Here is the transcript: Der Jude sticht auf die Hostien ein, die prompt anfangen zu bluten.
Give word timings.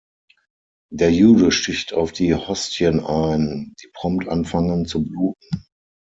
Der 0.91 1.11
Jude 1.13 1.51
sticht 1.51 1.93
auf 1.93 2.11
die 2.11 2.33
Hostien 2.33 3.01
ein, 3.05 3.75
die 3.79 3.89
prompt 3.93 4.27
anfangen 4.27 4.87
zu 4.87 5.03
bluten. 5.03 5.67